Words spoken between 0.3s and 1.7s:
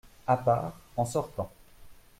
A part, en sortant.